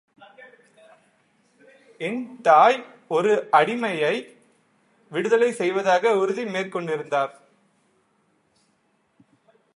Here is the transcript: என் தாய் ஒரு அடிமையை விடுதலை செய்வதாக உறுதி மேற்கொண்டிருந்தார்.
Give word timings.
என் 2.07 2.21
தாய் 2.41 2.77
ஒரு 3.07 3.31
அடிமையை 3.51 4.15
விடுதலை 5.11 5.51
செய்வதாக 5.51 6.13
உறுதி 6.17 6.43
மேற்கொண்டிருந்தார். 6.43 7.33